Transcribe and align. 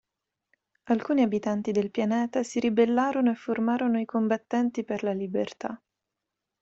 Alcuni 0.85 1.21
abitanti 1.21 1.71
del 1.71 1.91
pianeta 1.91 2.41
si 2.41 2.59
ribellarono 2.59 3.29
e 3.29 3.35
formarono 3.35 3.99
i 4.01 4.05
"Combattenti 4.05 4.83
per 4.83 5.03
la 5.03 5.11
libertà". 5.13 5.79